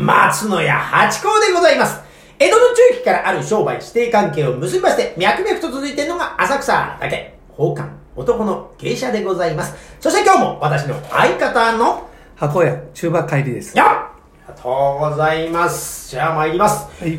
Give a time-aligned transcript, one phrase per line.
[0.00, 2.00] 松野屋八甲でございます。
[2.38, 7.34] 江戸の中期からある商売指定関係を結びまして、脈々と続いているのが浅草だけ。
[7.50, 9.74] 宝冠、男の芸者でございます。
[10.00, 13.76] そして今日も私の相方の、箱屋中馬帰りです。
[13.76, 14.12] やあ
[14.48, 16.08] りがとうございます。
[16.08, 16.88] じゃあ参ります。
[16.98, 17.18] はい。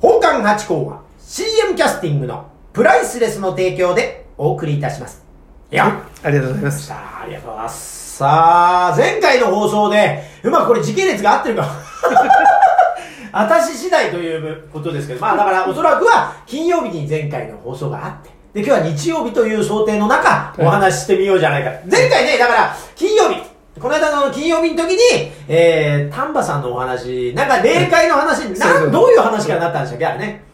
[0.00, 5.24] 宝冠八甲は CM キャスティングのプライスレスの提供でお送りいたします。
[5.72, 6.86] いや、ありがとうございます。
[6.86, 8.16] さあ、ありがとうございます。
[8.16, 11.83] さあ、前回の放送で、うまくこれ時系列が合ってるか。
[13.32, 18.30] 私次第ということですけど、まあだからおそらくは金曜日に前回の放送があって、
[18.62, 21.70] で、今日は日曜日という想定の中、お話ししてみようじゃないか。
[21.90, 23.42] 前回ね、だから、金曜日、
[23.80, 30.06] この間の金曜日の時に、えー、丹波さんのお話、なんか霊界の話、 などういう話がなったんでしたっけ？
[30.06, 30.44] あれね。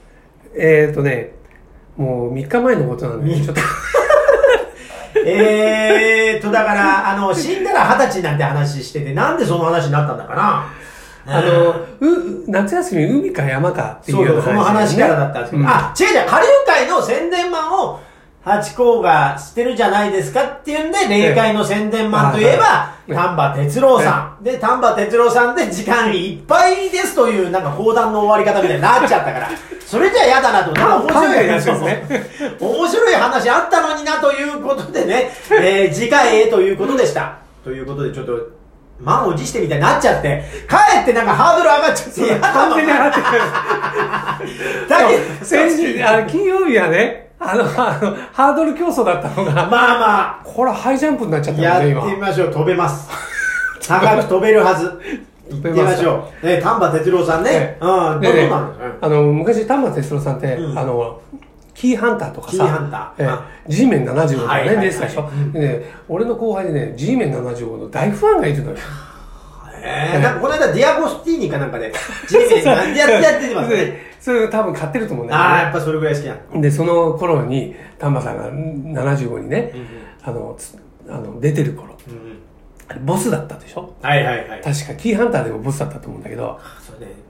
[0.57, 1.33] えーとね、
[1.99, 3.61] もう3日前のことなんで、ちょっと、
[5.27, 10.65] えーと、だから、あの、死んだら二十歳なんて話してて、なんでその話になったんだかな？
[11.27, 11.71] あの、
[12.01, 15.69] う、夏休み海か山かっていうそうそう、ようなその話からだったんですけど、うん。
[15.69, 18.01] あ、違う違う、下流会の宣伝マンを、
[18.43, 24.45] ハチ公がしてるじゃないですかっていうんで、霊界の宣伝マンといえば、ええ丹波哲郎さん。
[24.45, 29.51] で、丹波哲郎さんで時間いっぱいですという、なんか講談の終わり方みたいになっちゃったから、
[29.85, 32.07] それじゃ嫌だなと、なんか面白いやつですね。
[32.61, 37.35] 面白い話あったのになということでね、 えー、次回へということでした。
[37.65, 38.33] ということで、ちょっと、
[39.01, 43.25] 満を持してみたいになっちゃって、帰ってなんかハードル上がっちゃって完全に払ってく
[44.89, 45.45] だける。
[45.45, 52.17] 先週、あの、金曜日はね、あの、あの、ハードル競争だったのが、まあまこれハイジャンプになっちゃっあ、やってたもんね、今。
[52.17, 52.53] みましょう。
[52.53, 53.09] 飛べます。
[53.89, 54.85] 高く飛べるはず。
[55.51, 56.47] 行ってみましょう。
[56.47, 57.79] ね、丹波哲郎さんねえ。
[57.81, 61.21] うん、どうなんあの、昔、丹波哲郎さんって、うんあの、
[61.75, 63.25] キーハンターとかさ、キーハンター。
[63.25, 64.87] えあ G メン75とかね、はいはいはい。
[64.87, 68.77] 出てたでしょ、ね、俺の後輩でね、G メン75の大ファンがいるのよ。
[69.83, 71.93] えー、なんかこの間、ディアゴスティーニかなんかで、
[72.29, 73.77] ジミーなんでやってやってますね。
[73.77, 75.63] でそれ多分買ってると思うんだああ、よね。
[75.65, 76.61] やっぱそれぐらい好きなの。
[76.61, 79.73] で、その頃に、丹波さんが75にね、
[80.23, 80.77] あの、つ
[81.09, 81.97] あの出てる頃、
[83.05, 83.95] ボスだったでしょ。
[84.03, 84.61] はいはいはい。
[84.61, 87.13] 確かキーハンターでもボスだったと思うんだけど、それね、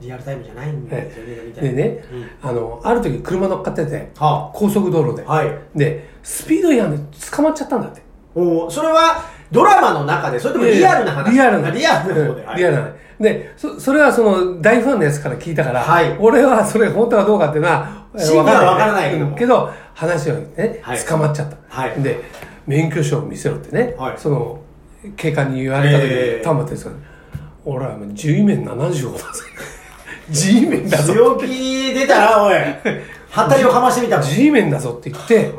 [0.00, 1.76] リアルタイムじゃないんですよね、みたいでな。
[1.76, 2.04] ね、
[2.42, 5.58] あの、ある時車乗っかってて、は高速道路で、あ、はい。
[5.74, 8.02] で、スピード違反で捕まっちゃったんだって。
[8.34, 11.32] おーそれは、ドラマの中で、それともリアルな話？
[11.32, 11.68] リアルな。
[11.68, 12.42] あリアルな方で。
[12.42, 12.92] うんリアルな。
[13.20, 21.56] で、そ、それはその大ファンのやつから聞いたから、はい俺はそれ本当かどうかっていうのは、えー真偽はわからないけどけど、話をね、はい捕まっちゃった。
[21.68, 22.20] はいで、
[22.66, 24.60] 免許証を見せろってね、はいその、
[25.16, 26.98] 警官に言われた時ええに、丹波哲さんに、
[27.64, 29.26] 俺はもう G 面75だぞ。
[30.30, 31.12] G 面だぞ。
[31.12, 32.54] 強気出たら、おい。
[33.30, 34.26] はったりをかましてみたもん。
[34.26, 35.54] G 面だぞって言って、う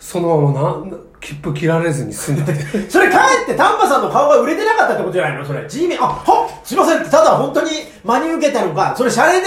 [0.00, 2.52] そのままな、切符切られずに済んだって。
[2.52, 2.56] ん
[2.88, 5.44] それ帰って丹波さんの顔が売れてなかったってことじゃないの？
[5.44, 5.64] それ。
[5.68, 7.70] G メン、あ、はっすいませんって、ただ本当に
[8.04, 9.46] 真に受けたのか、それシャレで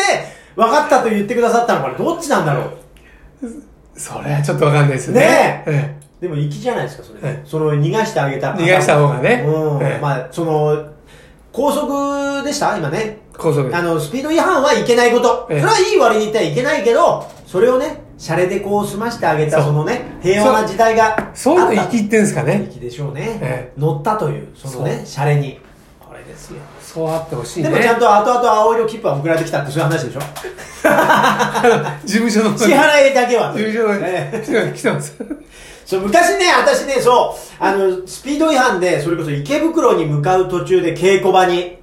[0.55, 3.47] 分かったと言ってくださったのか、どっちなんだろう？
[3.95, 5.21] それはちょっとわかんないですよね。
[5.21, 7.19] ねえでも粋じゃないですか、それ。
[7.23, 8.53] えその逃がしてあげた。
[8.53, 9.83] 逃がした方がねうん。
[9.83, 10.85] ええまあ、その、
[11.51, 12.77] 高速でした？
[12.77, 13.19] 今ね。
[13.37, 15.47] 高速あの、スピード違反はいけないこと。
[15.47, 21.31] そええれはいい割に言ったらいけないけど、それをね、シャレでこう済ましてあげた、そのね、平和な時代が。
[21.33, 22.67] そういうの生きってんすかね。
[22.71, 23.39] 粋でしょうね。
[23.41, 25.59] え乗ったという、そのね、そうシャレに。
[25.99, 26.57] これですよ。
[26.81, 27.69] そうあってほしいね。
[27.69, 30.19] でもちゃんと後々青色切符は送られてきたってそういう話でしょ？
[32.05, 32.57] 事務所の。
[32.57, 33.53] 支払いだけは。
[33.53, 35.15] 事務所のええ 来てます。
[35.91, 41.79] そう、昔ね、私ね、そう、あの、スピード違反で、それこそ池袋に向かう途中で稽古場に。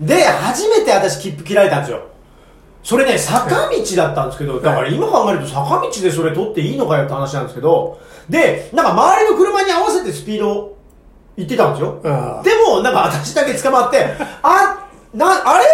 [0.00, 2.08] で、初めて私切符切られたんですよ。
[2.82, 10.76] それね、坂道だったんですけど、だから今考えると坂道でそれ取っていいのかよって話なんですけど、で、なんか周りの車に合わせてスピード
[11.36, 12.00] 行ってたんですよ。
[12.02, 14.06] でも、なんか私だけ捕まって、
[14.42, 15.64] あ、な、あれ？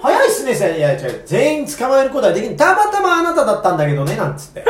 [0.00, 2.56] 早いっすね、いや、違う、全員捕まえることはできん。
[2.56, 4.64] たまたまあなただったんだけどね、なんつって。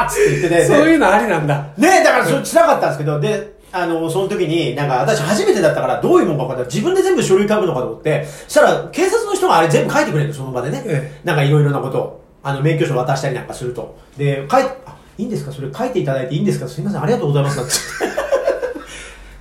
[0.00, 0.64] あーっつって言ってね。
[0.64, 1.66] そういうのありなんだ。
[1.76, 10.82] ねだからそれ辛かったんですけど、で、あの、その時に、なんか私初めてだったからどういうもんか分かった自分で全部書類書くのかと思って、そしたら警察の人があれ全部書いてくれるの、その場でね。
[10.86, 13.96] えなんかいろいろなことを、あの、免許証渡したりなんかすると。
[14.16, 15.52] で、書いあ、いいんですか？
[15.52, 16.66] それ書いていただいていいんですか？
[16.66, 17.60] すいません、ありがとうございます。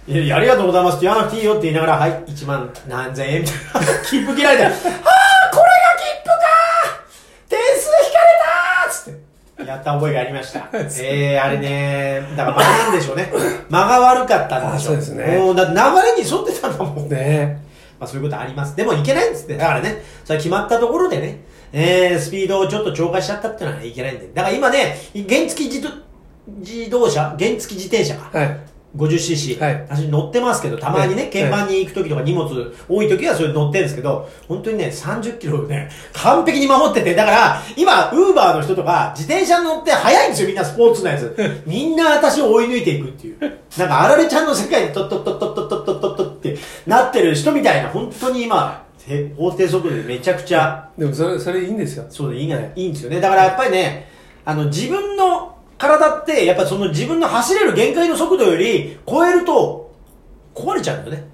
[0.08, 3.56] いやいや、ありがとうございますって言わなくていいよって言いながら、はい、1万何千円みたい
[3.86, 4.00] な。
[4.10, 4.92] 切符切られて、あー、これが切
[6.24, 8.28] 符かー点数引かれ
[8.84, 10.70] たーつった覚えがありました。
[10.74, 13.32] えー、あれね、だから間なんでしょうね。
[13.70, 15.74] 間が悪かったんでしょあそうですねもうだ流
[16.18, 17.10] れに沿ってたんだもん。
[17.10, 17.62] ね
[18.00, 18.76] まあそういうことあります。
[18.76, 19.58] でもいけないんですって。
[19.58, 21.42] だからね、それ決まったところでね、
[21.74, 24.30] えー、スピードをちょっと超過しちゃったっていうのはいけないんで。
[24.34, 25.90] だから今ね、原付自動
[26.60, 28.38] 自動車原付自転車か。
[28.38, 28.60] はい。
[28.98, 32.50] 50cc、はい、私乗ってますけど、たまにね、鍵盤に行く時とか荷物
[32.88, 41.36] 多い時はそれ乗ってるんですけど、本当にね、30キロね、完璧に守ってて、だから、今、ウーバーの人とか、自転車乗って速いんですよ、みんなスポーツのやつ。
[41.68, 43.38] みんな私を追い抜いていくっていう。
[43.78, 46.58] なんか、あられちゃんの世界でトットットットットットットットって
[46.88, 48.84] なってる人みたいな、本当に今、
[49.38, 50.90] 法定速度でめちゃくちゃ。
[50.98, 52.06] でも、それ、それいいんですよ。
[52.10, 52.72] そうで、いいんじゃない？
[52.76, 53.22] いいんですよね。
[53.22, 54.08] だから、やっぱりね、
[54.46, 59.92] あの、自分の、体って、やっぱその自分の走れる限界の速度より超えると、
[60.54, 61.28] 壊れちゃうんだよね。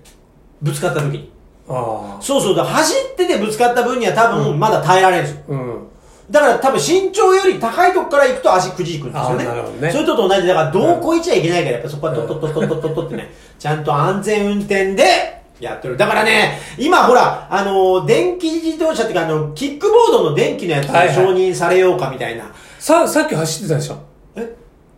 [0.61, 1.31] ぶつかった時に。
[1.67, 5.41] ああそうそうだ、走っててぶつかった分には多分まだ耐えられるんですよ。
[5.49, 5.87] うん
[6.29, 9.45] だから多分身長より高いとこから行くと足くじいくんですよね。
[9.45, 15.97] あーなるほどねそれとと同じだからどうこいちゃいけないから、やっぱそこはトットットットットットットってね、ちゃんと安全運転でやってる。
[15.97, 22.45] だからね、今ほら、あのー電気自動車っていうか、あの、キックボードの電気のやつはいはいが承認されようかみたいな。
[22.79, 23.97] ささっき走ってたでしょえ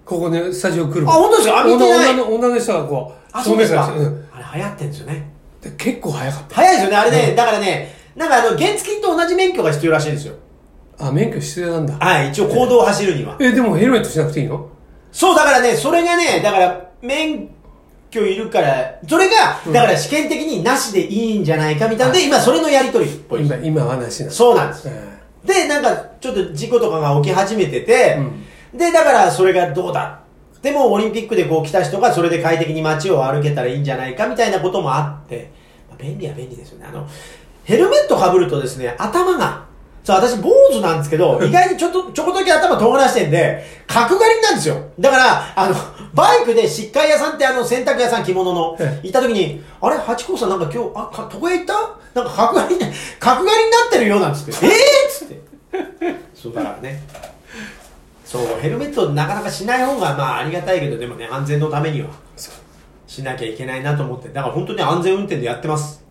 [0.07, 1.59] ここねスタジオ来るあ本当ですか？
[1.59, 2.13] あ見てない。
[2.13, 3.91] 女の女の人がこうあ、そうですか。
[3.91, 4.27] うん。
[4.31, 5.31] あれ流行ってんですよね。
[5.61, 6.55] で結構早かった。
[6.55, 7.29] 早いですよね、あれね。
[7.29, 7.35] うん。
[7.35, 10.35] だからね、なんかあの、原付と同じ免許が必要らしいんですよ。
[10.99, 11.93] あ免許必要なんだ。
[11.97, 13.35] はい、一応公道を走るには。
[13.39, 14.69] えでもヘルメットしなくていいの？
[15.11, 17.49] そう、だからね、それがね、だから、免
[18.09, 23.45] 許いるから、それが、だから試験的になしでいいんじゃないかみたいなので、今それのやりとりっぽい。
[23.45, 24.35] 今今はなしなんだ。
[24.35, 24.87] そうなんです。
[24.87, 28.17] えで、なんか、ちょっと事故とかが起き始めてて、
[28.73, 30.19] で、だからそれがどうだ。
[30.61, 35.51] でも、オリンピックでこう来た人がそれで快適に街を歩けたらいいんじゃないかみたいなこともあって、
[35.89, 36.85] まあ、便利は便利ですよね。
[36.89, 37.07] あの、
[37.63, 39.65] ヘルメット被るとですね、頭が、
[40.03, 44.77] そう、私、坊主なんですけど、 意外にちょっと、ちょこっとだけ頭尖らしてんで、角刈りなんですよ。
[44.99, 45.75] だから、あの、
[46.13, 51.73] バイクで疾患屋さんってあの、洗濯屋さん着物のえ、行った時に、あれ、ハチ公さんなんか今日、あ、か床屋行った？
[52.21, 52.75] なんか角刈り、
[53.19, 54.51] 角刈りになってるよなんつって。
[54.65, 54.73] ええー、っ
[55.11, 56.15] つって。
[56.33, 56.99] そうだからね。
[58.27, 62.09] そう、ヘルメットなかなかしない方がまあありがたいけど、でもね、安全のためには
[63.07, 64.27] しなきゃいけないなと思って。
[64.27, 66.05] だから本当に安全運転でやってます。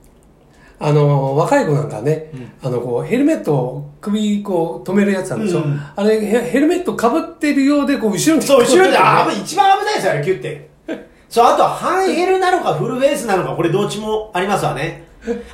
[0.78, 2.30] あの若い子なんかね、
[2.62, 10.68] あのこうヘルメットを首こう止めるやつなんでしょ、うんあれヘヘルメットかぶってるようでこう後ろにそう、後ろで、あ一番危ないですよ、あれ、キュッて。
[11.28, 15.04] そう、あとは、ハンヘルなのか、フルフェイスなのか、これどっちもありますわね。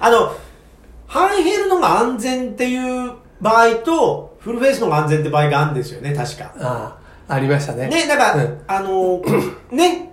[0.00, 0.32] あの、
[1.06, 6.52] ハンヘルのが安全っていう場合と、フルフェイスのが安全って場合があるんですよね、確か。
[6.58, 6.98] あ
[7.28, 10.12] ありましたねね、なんか、うんあのー ね、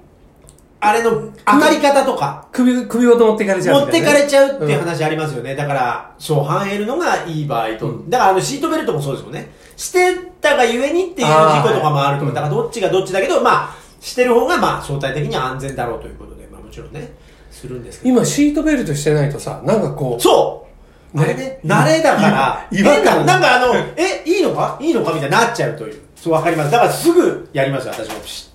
[0.79, 5.55] あれの当たり方とか、首首ごと持ってかれちゃう持ってかれちゃうっていう話ありますよね。
[5.55, 7.87] だから、そう、ハンヘルのがいい場合と。
[7.87, 9.51] うんだから、あの、シートベルトもそうですもんね。
[9.75, 12.35] してたがゆえにっていう事故とかもあると思う。
[12.35, 17.13] だから、どっちがどっちだけど、まあ、してる方が、まあ、相対的に安全だろうということで、まあ、もちろんね、
[17.51, 18.15] するんですけど。
[18.15, 20.68] 今シートベルトしてないとさなんかこうそうね
[21.17, 24.77] あれね、慣れだから、違和感変ななんかあの、え、いいのか？
[24.79, 25.99] いいのかみたいになっちゃうという。
[26.15, 26.71] そう、わかります。
[26.71, 28.19] だからすぐやりますよ、私も。
[28.21, 28.49] ピシッ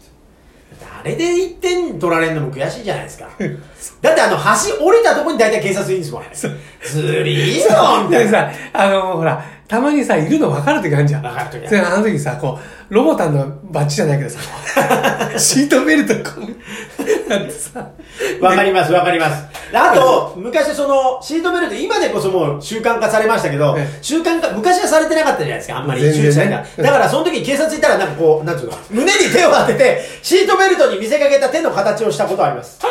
[1.01, 3.29] あれで1点取られるのも悔しいじゃないですか。
[4.01, 6.25] だってあの、橋降りたとこに大体警察いるんですもん。
[6.83, 8.25] ずりーよみたいな。
[8.25, 11.23] でさ、あの、ほら、たまにさ、いるの分かる時あるじゃん。
[11.23, 12.59] 分かる時あるそれあの時さ、こ
[12.91, 14.39] う、ロボタンのバッジじゃないけどさ、
[15.37, 17.91] シートベルトこう、なんてさ、
[18.41, 19.47] わかります、わかります。
[19.73, 26.27] あと、昔その、シートベルト、今でこそもう習慣化されましたけどえ、習慣化、昔はされてなかったじゃないですか、あんまり全然ね。
[26.27, 32.79] 周知されただから、その時に警察いたら、なんかこう、なんつうの、胸に手を当てて、シートベルトに見せかけた手の形をしたことあります。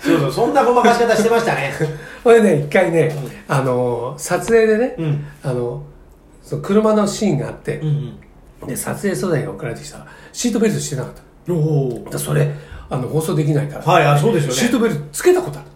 [0.00, 1.72] そうそう、そんなごまかし方してましたね。
[2.24, 3.14] これね、一回ね、
[3.46, 5.26] あの、撮影でね、うん。
[5.42, 5.82] あの、
[6.42, 8.18] その車のシーンがあって、ん
[8.66, 9.98] で、撮影素材が送られてきた。
[9.98, 10.06] ら、
[10.38, 11.52] シートベルトしてなかった。
[11.52, 12.06] うん。
[12.06, 12.48] おだそれ、
[12.88, 14.54] あの、放送できないから、はい、あ、そうですよね。
[14.54, 15.68] シートベルトつけたことある。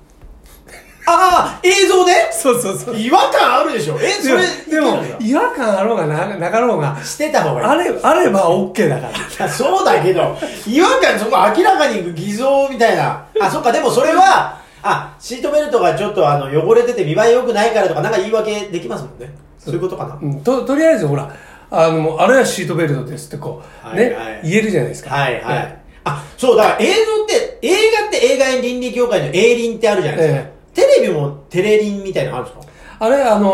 [1.05, 2.13] ああ、映像で？
[2.31, 3.99] そうそうそ違和感あるでしょ。
[4.01, 4.37] え、それ、、
[4.71, 7.67] でもいけるんだ違和感あろうがななかろうが、してた方がいい。
[7.67, 9.11] あれ、あれば OK だから。
[9.11, 10.39] いやそうだけど、
[10.69, 13.27] 違和感、そこ明らかに偽造みたいな。
[13.41, 19.35] あ、そっか、でもそれは、あ、シートベルトがちょっとあの汚れてて見栄え良くないからとか、なんか言い訳できますもんね。
[19.59, 20.19] そういうことかな。
[20.21, 21.33] うん、ととりあえずほら
[21.75, 24.41] あのあれはシートベルトですってこう、はいね、はい。
[24.45, 25.11] 言えるじゃないですか。
[25.11, 25.79] はいはい。
[26.05, 30.41] あ、そう、だから映像って、映画って映画倫理協会の映倫ってあるじゃないですか。
[30.41, 32.73] えテレビもテレ倫みたいなのあるんですか？
[33.01, 33.51] あれあの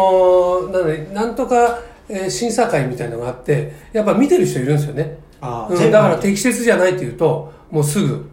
[0.69, 5.19] ーなんでなんとか、えー審査会みたいなのがあってやっぱ見てる人いるんですよね。
[5.43, 5.91] うん、あ全部。
[5.93, 8.31] だから適切じゃないって言うともうすぐ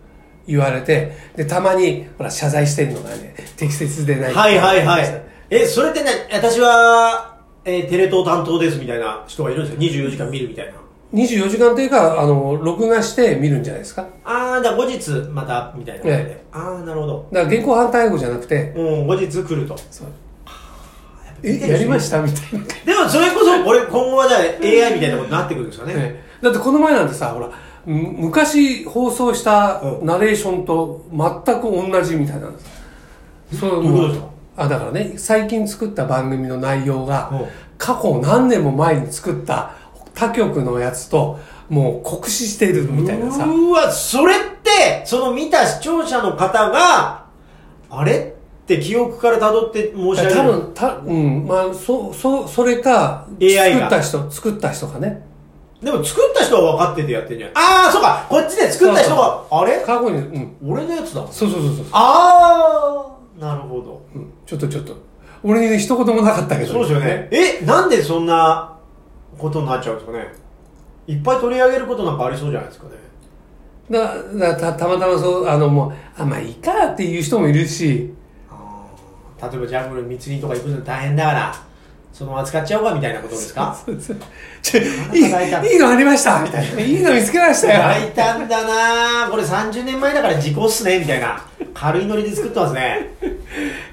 [0.48, 5.22] 言われてでたまにほら謝罪してるのがね適切でないはいはいはい。
[5.50, 7.35] え、それってね、私は、
[7.66, 10.06] えーテレ東担当ですみたいな人がいるんですよ。
[10.06, 10.74] 24時間見るみたいな。
[11.14, 14.02] 24時間というかあの録画して見るんじゃないですか？
[14.04, 14.14] だか
[14.56, 16.22] あー、じゃあ後日また、みたいなことで。
[16.22, 17.28] えあー、なるほど。
[17.32, 19.76] ら現行犯逮捕じゃなくてうん、後日来ると。
[19.92, 20.08] そう
[21.44, 24.42] えやりましたみたいなでもそれこそ、俺今後はじゃあ
[24.88, 25.94] AI みたいなことになってくるんですかね。
[25.96, 27.50] ええだってこの前なんてさほら
[27.86, 27.94] む
[28.28, 33.60] 昔放送したうんナレーションと全く同じみたいなんです。
[33.60, 34.28] そうどういうことですか？
[34.58, 37.46] あ、だからね、最近作った番組の内容がうん、
[37.78, 39.72] 過去何年も前に作った
[40.14, 43.46] 他局のやつと、もう酷使してるみたいなさ。
[43.46, 47.26] うわ、それって、その見た視聴者の方が、
[47.90, 48.36] あれ？
[48.64, 50.36] って記憶から辿って申し上げる。
[50.36, 55.24] 多分、た、うん、まあ、そ、そ、それか、AI が作った人、作った人かね。
[55.84, 57.52] でも作った人は分かっててやってんじゃん。
[57.52, 59.82] ああ、そうか、こっちで作った人が、あれ？
[59.82, 60.56] 過去に、うん。
[60.68, 61.28] 俺のやつだ。
[61.30, 61.86] そうそうそうそう。
[61.92, 64.02] ああ、なるほど。
[64.16, 64.96] うんちょっとちょっと。
[65.44, 66.74] 俺にね、一言もなかったけど。
[66.74, 67.30] そうですよね。
[67.32, 68.78] え、なんでそんな
[69.38, 70.28] ことになっちゃうんですかね。
[71.08, 72.92] いっぱい取り上げることなんかありそうじゃないですかね。
[73.92, 78.12] だだたたまたまそう、あの、もう、あ、まあいいかっていう人もいるし、
[79.42, 81.56] 例えばジャングル密林とか行くの大変だから、
[82.18, 83.76] そのまま使っちゃおうかみたいなことですか？
[83.86, 84.18] そうそう
[84.62, 85.24] ちょいい、
[85.74, 86.80] いいのありましたみたいな。
[86.82, 87.80] いいの見つけましたよ。
[87.82, 88.64] 大胆だ
[89.26, 91.42] なこれ30年前だから時効っすねみたいな。
[91.74, 93.10] 軽いノリで作ってますね。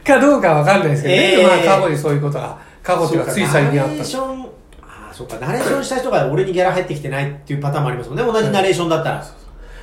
[0.06, 1.22] かどうかわかんないですけどね。
[1.34, 4.16] ええまあ過去にそういうことが、過去というかつい最近あったナレーシ。
[4.16, 8.24] ョン、ああ、そうか、ナレーションした人が俺にギャラ入ってきてないっていうパターンもありますもんね。
[8.24, 9.24] 同じナレーションだったら。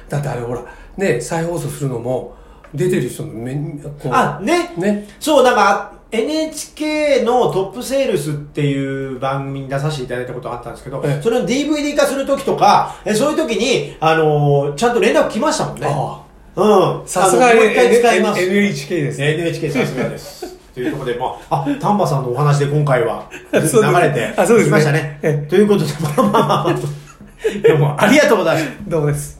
[0.07, 0.61] だってあれほら、
[0.95, 2.33] ね、再放送するのも、
[2.73, 4.71] 出てる人の目に、こう、あ、ね。
[4.77, 5.07] ね。
[5.19, 15.87] そう、なんか、NHK のトップセールスっていう番組に出させていただいたことがあったんですけど、ええそれを DVD 化するときとか、えそういうときに、あのーちゃんと連絡来ましたもんね。
[15.87, 16.23] あ
[16.55, 17.07] うん。
[17.07, 18.41] さすがあのもう一回使います。
[18.41, 19.33] NHK ですね。
[19.35, 20.57] NHK さすがです。
[20.73, 23.69] ということで、まあ、あ、丹波さんのお話で今回は流れ
[24.11, 25.19] てあそうですねきましたね。
[25.21, 26.73] えということで、まあまあまあ、
[27.67, 28.89] どうもありがとうございました。
[28.89, 29.38] どうもです。